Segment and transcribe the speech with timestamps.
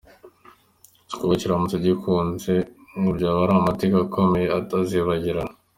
[1.03, 2.53] Iki gikorwa kiramutse gikunze
[2.99, 5.53] ngo byaba ari amateka akomeye atazibagirana.